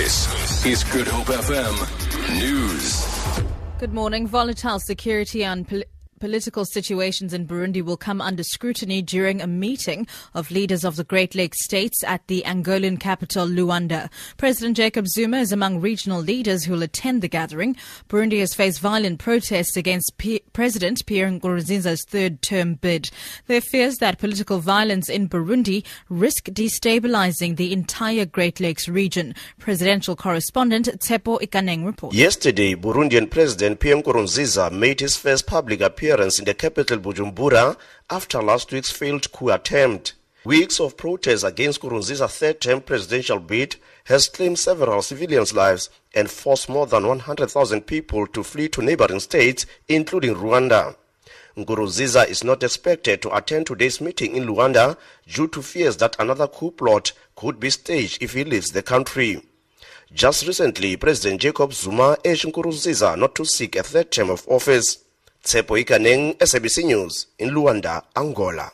[0.00, 1.76] This is Good Hope FM
[2.40, 3.04] News.
[3.78, 4.26] Good morning.
[4.26, 5.82] Volatile security and pol-
[6.20, 11.02] political situations in Burundi will come under scrutiny during a meeting of leaders of the
[11.02, 14.10] Great Lakes states at the Angolan capital, Luanda.
[14.36, 17.74] President Jacob Zuma is among regional leaders who will attend the gathering.
[18.08, 23.10] Burundi has faced violent protests against P- President Pierre Nkurunziza's third term bid.
[23.46, 29.34] There fears that political violence in Burundi risk destabilizing the entire Great Lakes region.
[29.58, 32.14] Presidential correspondent Tsepo Ikaneng reports.
[32.14, 37.76] Yesterday, Burundian President Pierre Nkurunziza made his first public appearance in the capital Bujumbura
[38.10, 40.14] after last week's failed coup attempt.
[40.44, 46.68] Weeks of protests against Nkurunziza's third-term presidential bid has claimed several civilians' lives and forced
[46.68, 50.96] more than 100,000 people to flee to neighboring states, including Rwanda.
[51.56, 54.96] Nkurunziza is not expected to attend today's meeting in Luanda
[55.28, 59.42] due to fears that another coup plot could be staged if he leaves the country.
[60.12, 65.04] Just recently, President Jacob Zuma urged Nkurunziza not to seek a third term of office.
[65.42, 68.70] Tsepo Ikaneng, SABC News, in Luanda, Angola.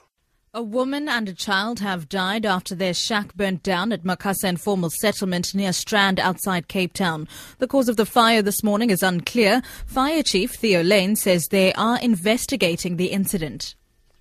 [0.52, 4.90] A woman and a child have died after their shack burnt down at Macassar Informal
[4.90, 7.28] Settlement near Strand outside Cape Town.
[7.58, 9.62] The cause of the fire this morning is unclear.
[9.86, 13.76] Fire Chief Theo Layne says they are investigating the incident.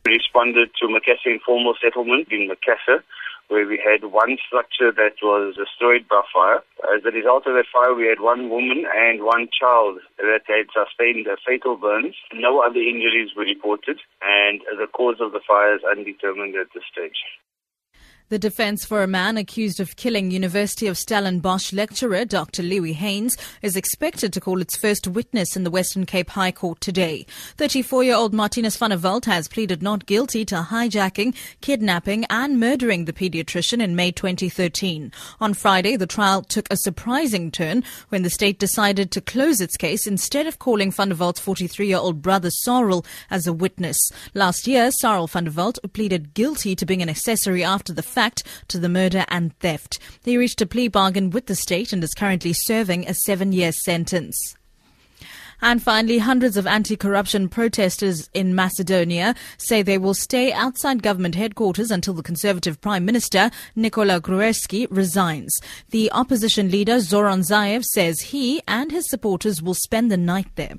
[0.05, 3.01] We responded to Macassar Informal Settlement in Macassar
[3.47, 6.63] where we had one structure that was destroyed by fire.
[6.95, 10.67] As a result of that fire, we had one woman and one child that had
[10.73, 12.15] sustained fatal burns.
[12.33, 16.83] No other injuries were reported, and the cause of the fire is undetermined at this
[16.91, 17.21] stage.
[18.29, 22.63] The defense for a man accused of killing University of Stellenbosch lecturer Dr.
[22.63, 26.81] Louis Haynes is expected to call its first witness in the Western Cape High Court
[26.81, 27.27] today.
[27.57, 33.13] 34-year-old Martinez van der Walt has pleaded not guilty to hijacking, kidnapping and murdering the
[33.13, 35.11] pediatrician in May 2013.
[35.39, 39.77] On Friday, the trial took a surprising turn when the state decided to close its
[39.77, 43.99] case instead of calling van der Walt's 43-year-old brother Cyril as a witness.
[44.33, 48.43] Last year, Cyril van der Walt pleaded guilty to being an accessory after the fact
[48.69, 49.99] to the murder and theft.
[50.23, 53.71] He reached a plea bargain with the state and is currently serving a seven year
[53.71, 54.55] sentence.
[55.61, 61.91] And finally, hundreds of anti-corruption protesters in Macedonia say they will stay outside government headquarters
[61.91, 65.55] until the Conservative Prime Minister, Nikola Gruevski, resigns.
[65.91, 70.75] The opposition leader, Zoran Zaev, says he and his supporters will spend the night there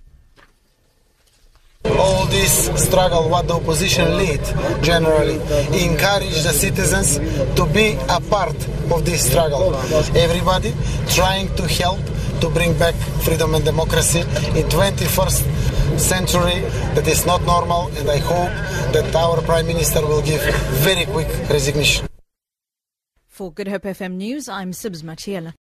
[1.98, 4.40] all this struggle what the opposition lead
[4.82, 5.36] generally
[5.82, 7.18] encourage the citizens
[7.56, 8.56] to be a part
[8.92, 9.74] of this struggle.
[10.16, 10.74] Everybody
[11.08, 12.00] trying to help
[12.40, 14.20] to bring back freedom and democracy.
[14.20, 15.66] In 21st
[15.98, 16.60] century
[16.94, 18.52] that is not normal and i hope
[18.92, 20.42] that our prime minister will give
[20.84, 22.06] very quick resignation.
[23.28, 25.54] For good hope fm news i'm sibs matiela